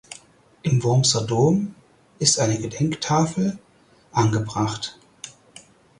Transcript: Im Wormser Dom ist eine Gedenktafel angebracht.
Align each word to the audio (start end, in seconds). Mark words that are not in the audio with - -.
Im 0.63 0.83
Wormser 0.83 1.27
Dom 1.27 1.75
ist 2.17 2.39
eine 2.39 2.57
Gedenktafel 2.57 3.59
angebracht. 4.11 4.97